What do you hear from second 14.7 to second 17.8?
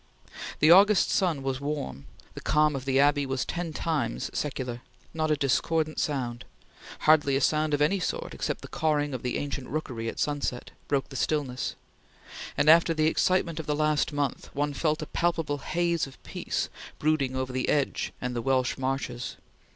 felt a palpable haze of peace brooding over the